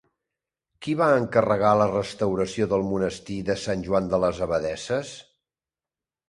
Qui 0.85 0.93
va 1.01 1.09
encarregar 1.17 1.73
la 1.79 1.87
restauració 1.91 2.67
del 2.71 2.85
monestir 2.93 3.37
de 3.51 3.57
Sant 3.65 3.85
Joan 3.89 4.09
de 4.15 4.21
les 4.25 4.41
Abadesses? 4.47 5.13